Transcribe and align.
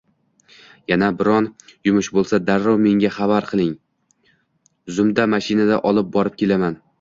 “Yana 0.91 1.09
biron 1.19 1.49
yumush 1.89 2.09
bo’lsa, 2.19 2.39
darrov 2.47 2.81
menga 2.85 3.11
xabar 3.19 3.47
qiling, 3.51 3.77
zumda 4.97 5.29
mashinada 5.35 5.79
olib 5.93 6.11
borib 6.19 6.41
kelaman.” 6.43 6.81